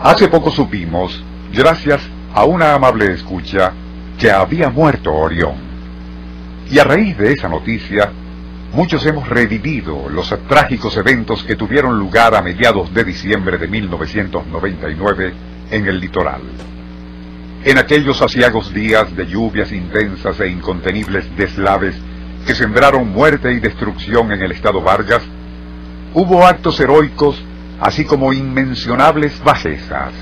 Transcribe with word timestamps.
Hace 0.00 0.28
poco 0.28 0.52
supimos, 0.52 1.20
gracias 1.52 2.00
a 2.32 2.44
una 2.44 2.72
amable 2.72 3.12
escucha, 3.12 3.72
que 4.16 4.30
había 4.30 4.70
muerto 4.70 5.12
Orión. 5.12 5.56
Y 6.70 6.78
a 6.78 6.84
raíz 6.84 7.18
de 7.18 7.32
esa 7.32 7.48
noticia, 7.48 8.12
muchos 8.72 9.04
hemos 9.06 9.28
revivido 9.28 10.08
los 10.08 10.32
trágicos 10.48 10.96
eventos 10.96 11.42
que 11.42 11.56
tuvieron 11.56 11.98
lugar 11.98 12.36
a 12.36 12.42
mediados 12.42 12.94
de 12.94 13.02
diciembre 13.02 13.58
de 13.58 13.66
1999 13.66 15.34
en 15.72 15.86
el 15.88 15.98
litoral. 15.98 16.42
En 17.64 17.76
aquellos 17.76 18.22
asiagos 18.22 18.72
días 18.72 19.16
de 19.16 19.26
lluvias 19.26 19.72
intensas 19.72 20.38
e 20.38 20.48
incontenibles 20.48 21.24
deslaves 21.36 21.96
que 22.46 22.54
sembraron 22.54 23.08
muerte 23.08 23.52
y 23.52 23.58
destrucción 23.58 24.30
en 24.30 24.42
el 24.42 24.52
estado 24.52 24.80
Vargas, 24.80 25.22
hubo 26.14 26.46
actos 26.46 26.78
heroicos 26.78 27.42
así 27.80 28.04
como 28.04 28.32
inmencionables 28.32 29.42
bajezas. 29.42 30.12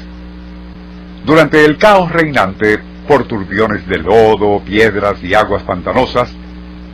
Durante 1.24 1.64
el 1.64 1.76
caos 1.78 2.12
reinante 2.12 2.78
por 3.08 3.24
turbiones 3.24 3.86
de 3.86 3.98
lodo, 3.98 4.60
piedras 4.60 5.22
y 5.22 5.34
aguas 5.34 5.62
pantanosas, 5.62 6.30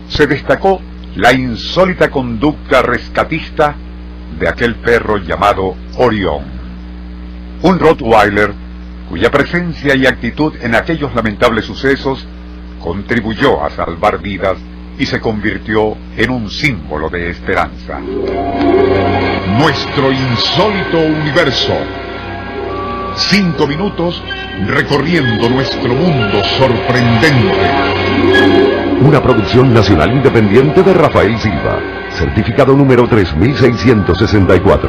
se 0.09 0.27
destacó 0.27 0.81
la 1.17 1.33
insólita 1.33 2.11
conducta 2.11 2.83
rescatista 2.83 3.75
de 4.39 4.49
aquel 4.49 4.77
perro 4.77 5.19
llamado 5.19 5.75
Orión. 5.97 6.45
Un 7.63 7.79
Rottweiler 7.79 8.53
cuya 9.09 9.31
presencia 9.31 9.95
y 9.95 10.07
actitud 10.07 10.55
en 10.63 10.75
aquellos 10.75 11.15
lamentables 11.15 11.67
sucesos 11.67 12.27
contribuyó 12.81 13.63
a 13.63 13.71
salvar 13.71 14.21
vidas 14.21 14.57
y 14.99 15.07
se 15.07 15.21
convirtió 15.21 15.97
en 16.17 16.31
un 16.31 16.51
símbolo 16.51 17.09
de 17.09 17.31
esperanza. 17.31 17.99
Nuestro 19.59 20.13
insólito 20.13 20.99
universo. 20.99 21.75
Cinco 23.17 23.67
minutos 23.67 24.23
recorriendo 24.67 25.49
nuestro 25.51 25.95
mundo 25.95 26.43
sorprendente. 26.59 27.71
Una 29.01 29.23
producción 29.23 29.75
nacional 29.75 30.13
independiente 30.13 30.83
de 30.83 30.95
Rafael 30.95 31.39
Silva. 31.39 31.79
Certificado 32.13 32.75
número 32.75 33.09
3664. 33.09 34.89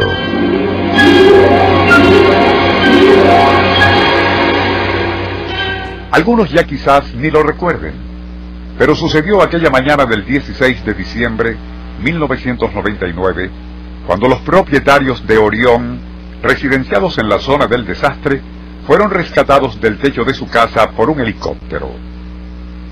Algunos 6.11 6.51
ya 6.51 6.63
quizás 6.63 7.11
ni 7.15 7.31
lo 7.31 7.41
recuerden, 7.41 8.12
pero 8.77 8.95
sucedió 8.95 9.41
aquella 9.41 9.69
mañana 9.69 10.05
del 10.05 10.25
16 10.25 10.85
de 10.85 10.93
diciembre 10.93 11.57
1999, 12.03 13.49
cuando 14.07 14.27
los 14.27 14.39
propietarios 14.39 15.25
de 15.27 15.37
Orión, 15.37 15.99
residenciados 16.41 17.17
en 17.17 17.29
la 17.29 17.39
zona 17.39 17.67
del 17.67 17.85
desastre, 17.85 18.41
fueron 18.85 19.11
rescatados 19.11 19.79
del 19.79 19.97
techo 19.97 20.25
de 20.25 20.33
su 20.33 20.49
casa 20.49 20.89
por 20.91 21.09
un 21.09 21.21
helicóptero. 21.21 21.89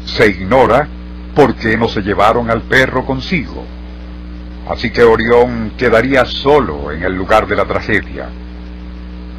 Se 0.06 0.28
ignora 0.28 0.88
por 1.36 1.56
qué 1.56 1.78
no 1.78 1.88
se 1.88 2.02
llevaron 2.02 2.50
al 2.50 2.62
perro 2.62 3.06
consigo. 3.06 3.66
Así 4.70 4.92
que 4.92 5.04
Orión 5.04 5.74
quedaría 5.78 6.26
solo 6.26 6.92
en 6.92 7.04
el 7.04 7.14
lugar 7.14 7.48
de 7.48 7.56
la 7.56 7.66
tragedia. 7.66 8.30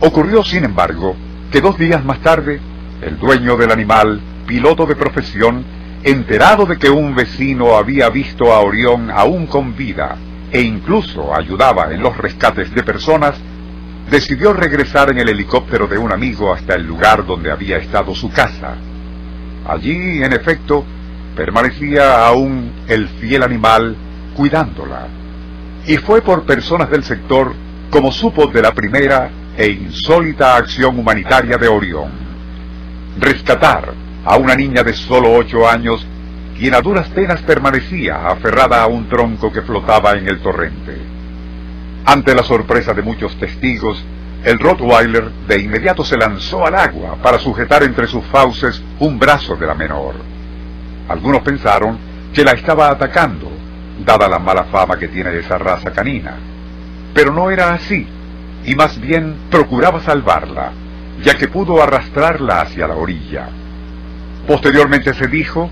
Ocurrió, 0.01 0.43
sin 0.43 0.65
embargo, 0.65 1.17
que 1.51 1.61
dos 1.61 1.79
días 1.79 2.05
más 2.05 2.19
tarde, 2.21 2.61
el 3.01 3.19
dueño 3.19 3.57
del 3.57 3.71
animal, 3.71 4.21
piloto 4.47 4.85
de 4.85 4.97
profesión, 4.97 5.65
enterado 6.05 6.67
de 6.67 6.79
que 6.79 6.91
un 6.91 7.15
vecino 7.15 7.77
había 7.77 8.09
visto 8.11 8.53
a 8.53 8.61
Orión 8.61 9.11
aún 9.11 9.47
con 9.47 9.77
vida 9.77 10.17
e 10.51 10.61
incluso 10.61 11.35
ayudaba 11.35 11.93
en 11.93 12.03
los 12.03 12.17
rescates 12.17 12.75
de 12.75 12.83
personas, 12.83 13.37
decidió 14.11 14.53
regresar 14.53 15.11
en 15.11 15.19
el 15.19 15.29
helicóptero 15.29 15.87
de 15.87 15.97
un 15.97 16.13
amigo 16.13 16.53
hasta 16.53 16.75
el 16.75 16.85
lugar 16.85 17.25
donde 17.25 17.51
había 17.51 17.79
estado 17.79 18.15
su 18.15 18.31
casa. 18.31 18.75
Allí, 19.67 20.23
en 20.23 20.33
efecto, 20.33 20.85
permanecía 21.37 22.27
aún 22.27 22.73
el 22.89 23.09
fiel 23.09 23.43
animal 23.43 23.97
cuidándola. 24.37 25.07
Y 25.87 25.97
fue 25.97 26.21
por 26.21 26.45
personas 26.45 26.91
del 26.91 27.05
sector 27.05 27.55
como 27.91 28.13
supo 28.13 28.49
de 28.49 28.61
la 28.61 28.75
primera 28.75 29.31
e 29.57 29.69
insólita 29.69 30.57
acción 30.57 30.99
humanitaria 30.99 31.57
de 31.57 31.69
Orión. 31.69 32.11
Rescatar 33.19 34.02
a 34.25 34.37
una 34.37 34.55
niña 34.55 34.83
de 34.83 34.93
solo 34.93 35.33
ocho 35.33 35.69
años, 35.69 36.07
quien 36.57 36.75
a 36.75 36.81
duras 36.81 37.09
penas 37.09 37.41
permanecía 37.43 38.29
aferrada 38.29 38.83
a 38.83 38.87
un 38.87 39.09
tronco 39.09 39.53
que 39.53 39.63
flotaba 39.63 40.13
en 40.13 40.29
el 40.29 40.41
torrente. 40.41 40.97
Ante 42.05 42.35
la 42.35 42.43
sorpresa 42.43 42.95
de 42.95 43.03
muchos 43.03 43.37
testigos, 43.37 44.03
el 44.45 44.59
Rottweiler 44.59 45.31
de 45.47 45.61
inmediato 45.61 46.05
se 46.05 46.17
lanzó 46.17 46.67
al 46.67 46.75
agua 46.75 47.17
para 47.23 47.39
sujetar 47.39 47.83
entre 47.85 48.09
sus 48.09 48.25
fauces 48.27 48.83
un 48.99 49.19
brazo 49.19 49.57
de 49.57 49.67
la 49.67 49.75
menor. 49.75 50.15
Algunos 51.09 51.43
pensaron 51.43 51.97
que 52.35 52.45
la 52.45 52.53
estaba 52.53 52.91
atacando, 52.91 53.51
dada 54.05 54.29
la 54.29 54.39
mala 54.39 54.65
fama 54.65 54.99
que 54.99 55.09
tiene 55.09 55.37
esa 55.37 55.59
raza 55.59 55.93
canina. 55.93 56.37
Pero 57.15 57.33
no 57.33 57.51
era 57.51 57.75
así, 57.75 58.07
y 58.65 58.75
más 58.75 59.01
bien 59.01 59.37
procuraba 59.51 60.01
salvarla, 60.01 60.73
ya 61.23 61.35
que 61.35 61.49
pudo 61.49 61.83
arrastrarla 61.83 62.63
hacia 62.63 62.89
la 62.89 62.97
orilla. 62.97 63.49
Posteriormente 64.47 65.15
se 65.15 65.27
dijo 65.29 65.71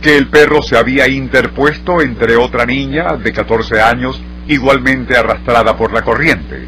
que 0.00 0.16
el 0.16 0.28
perro 0.28 0.62
se 0.62 0.76
había 0.76 1.08
interpuesto 1.08 2.00
entre 2.00 2.36
otra 2.36 2.66
niña 2.66 3.16
de 3.16 3.32
14 3.32 3.80
años 3.80 4.20
igualmente 4.48 5.16
arrastrada 5.16 5.76
por 5.76 5.92
la 5.92 6.02
corriente. 6.02 6.66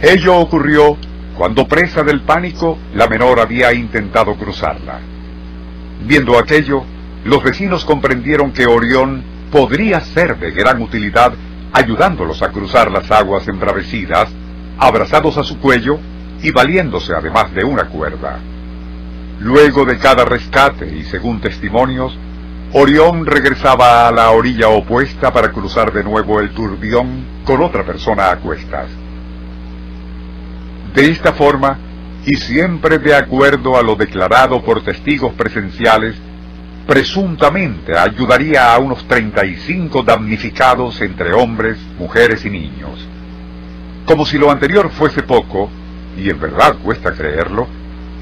Ello 0.00 0.36
ocurrió 0.36 0.96
cuando 1.36 1.66
presa 1.66 2.02
del 2.02 2.20
pánico 2.22 2.78
la 2.94 3.08
menor 3.08 3.40
había 3.40 3.72
intentado 3.72 4.34
cruzarla. 4.36 5.00
Viendo 6.06 6.38
aquello, 6.38 6.84
los 7.24 7.42
vecinos 7.42 7.84
comprendieron 7.84 8.52
que 8.52 8.66
Orión 8.66 9.22
podría 9.50 10.00
ser 10.00 10.38
de 10.38 10.50
gran 10.52 10.80
utilidad 10.80 11.32
ayudándolos 11.72 12.42
a 12.42 12.50
cruzar 12.50 12.90
las 12.90 13.10
aguas 13.10 13.46
embravecidas, 13.48 14.28
abrazados 14.78 15.36
a 15.36 15.44
su 15.44 15.58
cuello 15.58 15.98
y 16.42 16.50
valiéndose 16.50 17.12
además 17.14 17.52
de 17.52 17.64
una 17.64 17.84
cuerda. 17.84 18.38
Luego 19.40 19.84
de 19.84 19.98
cada 19.98 20.24
rescate 20.24 20.86
y 20.86 21.04
según 21.04 21.40
testimonios, 21.40 22.16
Orión 22.72 23.26
regresaba 23.26 24.08
a 24.08 24.12
la 24.12 24.30
orilla 24.30 24.68
opuesta 24.68 25.32
para 25.32 25.52
cruzar 25.52 25.92
de 25.92 26.02
nuevo 26.02 26.40
el 26.40 26.50
turbión 26.50 27.24
con 27.44 27.62
otra 27.62 27.84
persona 27.84 28.30
a 28.30 28.36
cuestas. 28.36 28.88
De 30.94 31.10
esta 31.10 31.32
forma, 31.32 31.78
y 32.24 32.36
siempre 32.36 32.98
de 32.98 33.14
acuerdo 33.14 33.76
a 33.76 33.82
lo 33.82 33.94
declarado 33.94 34.62
por 34.62 34.82
testigos 34.82 35.32
presenciales, 35.34 36.16
presuntamente 36.86 37.96
ayudaría 37.96 38.74
a 38.74 38.78
unos 38.78 39.06
35 39.06 40.02
damnificados 40.02 41.00
entre 41.02 41.34
hombres, 41.34 41.76
mujeres 41.98 42.44
y 42.44 42.50
niños. 42.50 43.06
Como 44.06 44.24
si 44.24 44.38
lo 44.38 44.50
anterior 44.50 44.90
fuese 44.90 45.22
poco, 45.22 45.68
y 46.16 46.30
en 46.30 46.40
verdad 46.40 46.76
cuesta 46.82 47.12
creerlo, 47.12 47.66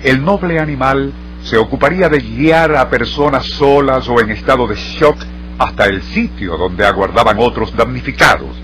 el 0.04 0.22
noble 0.22 0.60
animal 0.60 1.12
se 1.42 1.56
ocuparía 1.56 2.10
de 2.10 2.18
guiar 2.18 2.76
a 2.76 2.90
personas 2.90 3.46
solas 3.46 4.06
o 4.08 4.20
en 4.20 4.30
estado 4.30 4.66
de 4.66 4.76
shock 4.76 5.16
hasta 5.58 5.86
el 5.86 6.02
sitio 6.02 6.58
donde 6.58 6.84
aguardaban 6.86 7.38
otros 7.38 7.74
damnificados. 7.74 8.54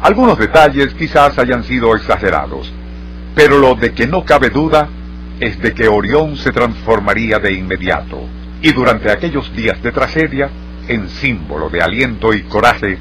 Algunos 0.00 0.38
detalles 0.38 0.94
quizás 0.94 1.38
hayan 1.38 1.62
sido 1.62 1.94
exagerados, 1.94 2.72
pero 3.34 3.58
lo 3.58 3.74
de 3.74 3.92
que 3.92 4.06
no 4.06 4.24
cabe 4.24 4.48
duda 4.48 4.88
es 5.40 5.60
de 5.60 5.74
que 5.74 5.88
Orión 5.88 6.36
se 6.36 6.52
transformaría 6.52 7.38
de 7.38 7.52
inmediato, 7.52 8.20
y 8.62 8.72
durante 8.72 9.10
aquellos 9.10 9.54
días 9.54 9.82
de 9.82 9.92
tragedia, 9.92 10.48
en 10.88 11.08
símbolo 11.10 11.68
de 11.68 11.82
aliento 11.82 12.32
y 12.32 12.42
coraje, 12.42 12.98